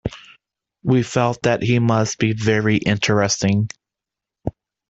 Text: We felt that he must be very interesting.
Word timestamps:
We 0.81 1.03
felt 1.03 1.43
that 1.43 1.61
he 1.61 1.77
must 1.77 2.17
be 2.17 2.33
very 2.33 2.77
interesting. 2.77 3.69